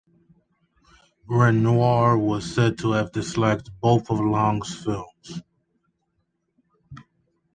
[1.27, 5.43] Renoir was said to have disliked both of Lang's films.